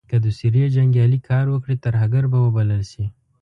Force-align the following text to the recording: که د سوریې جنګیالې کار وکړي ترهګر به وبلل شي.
که 0.09 0.17
د 0.23 0.27
سوریې 0.37 0.67
جنګیالې 0.75 1.19
کار 1.29 1.45
وکړي 1.49 1.75
ترهګر 1.85 2.23
به 2.31 2.37
وبلل 2.41 2.83
شي. 2.91 3.05